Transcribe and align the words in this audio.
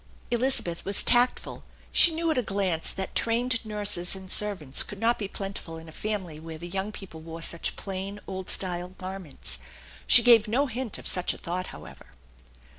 Elizabeth 0.31 0.83
was 0.83 1.03
tactful. 1.03 1.63
She 1.91 2.11
knew 2.11 2.31
at 2.31 2.37
a 2.39 2.41
glance 2.41 2.89
that 2.89 3.13
trained 3.13 3.63
nurses 3.63 4.15
and 4.15 4.31
servants 4.31 4.81
could 4.81 4.99
not 4.99 5.19
be 5.19 5.27
plentiful 5.27 5.77
in 5.77 5.87
a 5.87 5.91
family 5.91 6.39
where 6.39 6.57
the 6.57 6.67
young 6.67 6.91
people 6.91 7.19
wore 7.21 7.43
such 7.43 7.75
plain, 7.75 8.19
old 8.25 8.49
style 8.49 8.89
garments. 8.97 9.59
She 10.07 10.23
gave 10.23 10.47
no 10.47 10.65
hint 10.65 10.97
of 10.97 11.05
such 11.05 11.35
a 11.35 11.37
thought, 11.37 11.67
however. 11.67 12.07